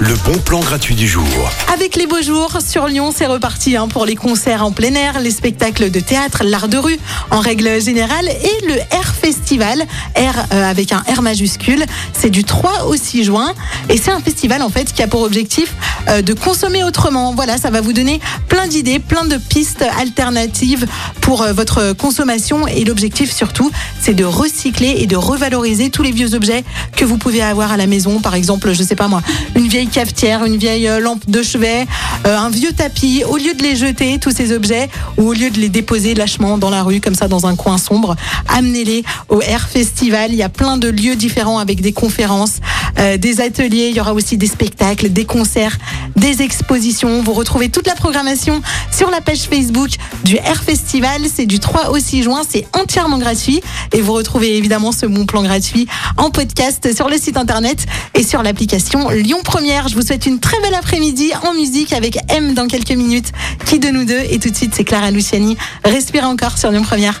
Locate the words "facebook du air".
49.42-50.62